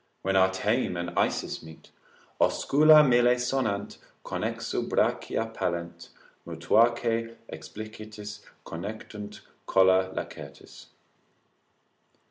When 0.23 0.35
our 0.35 0.51
Thame 0.51 0.97
and 0.97 1.11
Isis 1.15 1.61
meet 1.61 1.91
Oscula 2.39 3.07
mille 3.07 3.35
sonant, 3.35 3.99
connexu 4.25 4.89
brachia 4.89 5.53
pallent, 5.53 6.09
Mutuaque 6.43 7.35
explicitis 7.51 8.39
connectunt 8.65 9.41
colla 9.67 10.11
lacertis. 10.15 10.87